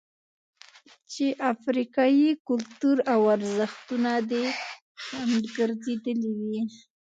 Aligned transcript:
چې 1.11 1.25
افریقايي 1.53 2.29
کلتور 2.47 2.97
او 3.13 3.21
ارزښتونه 3.35 4.11
دې 4.29 4.45
خنډ 5.05 5.41
ګرځېدلي 5.57 6.31
وي. 6.39 6.61